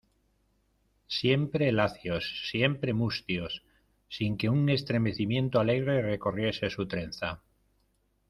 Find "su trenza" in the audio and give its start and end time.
6.71-7.43